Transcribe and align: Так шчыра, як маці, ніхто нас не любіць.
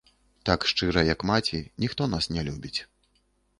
Так 0.49 0.63
шчыра, 0.71 1.03
як 1.09 1.27
маці, 1.31 1.61
ніхто 1.85 2.09
нас 2.17 2.31
не 2.37 2.49
любіць. 2.51 2.77